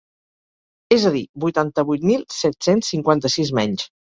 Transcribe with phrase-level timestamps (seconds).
[0.95, 3.89] És a dir, vuitanta-vuit mil set-cents cinquanta-sis menys.